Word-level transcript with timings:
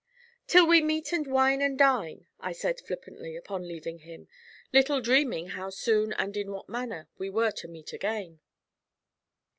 'Till 0.47 0.65
we 0.67 0.81
meet 0.81 1.13
and 1.13 1.27
wine 1.27 1.61
and 1.61 1.77
dine,' 1.77 2.25
I 2.39 2.53
said 2.53 2.79
flippantly, 2.81 3.35
upon 3.35 3.67
leaving 3.67 3.99
him, 3.99 4.27
little 4.73 4.99
dreaming 4.99 5.49
how 5.49 5.69
soon 5.69 6.11
and 6.13 6.35
in 6.35 6.49
what 6.51 6.67
manner 6.67 7.07
we 7.19 7.29
were 7.29 7.51
to 7.51 7.67
meet 7.67 7.93
again. 7.93 8.39